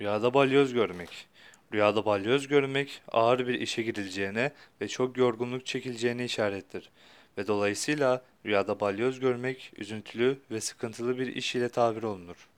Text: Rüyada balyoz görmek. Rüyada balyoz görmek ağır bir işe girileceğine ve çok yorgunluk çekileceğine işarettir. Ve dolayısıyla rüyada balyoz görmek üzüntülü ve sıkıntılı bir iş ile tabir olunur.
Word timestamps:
Rüyada 0.00 0.34
balyoz 0.34 0.72
görmek. 0.72 1.26
Rüyada 1.72 2.04
balyoz 2.04 2.48
görmek 2.48 3.02
ağır 3.08 3.46
bir 3.46 3.60
işe 3.60 3.82
girileceğine 3.82 4.52
ve 4.80 4.88
çok 4.88 5.16
yorgunluk 5.16 5.66
çekileceğine 5.66 6.24
işarettir. 6.24 6.90
Ve 7.38 7.46
dolayısıyla 7.46 8.24
rüyada 8.46 8.80
balyoz 8.80 9.20
görmek 9.20 9.72
üzüntülü 9.76 10.38
ve 10.50 10.60
sıkıntılı 10.60 11.18
bir 11.18 11.26
iş 11.26 11.54
ile 11.54 11.68
tabir 11.68 12.02
olunur. 12.02 12.48